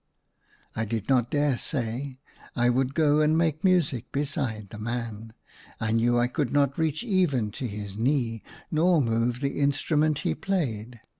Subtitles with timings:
[0.75, 2.15] I did not dare say
[2.55, 5.33] I would go and make music beside the man.
[5.79, 8.41] I knew I could not reach even to his knee,
[8.71, 10.99] nor move the instrument he played.